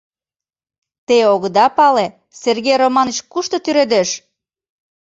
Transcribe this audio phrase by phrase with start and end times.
[1.07, 2.07] —Те огыда пале,
[2.41, 4.09] Сергей Романыч кушто тӱредеш?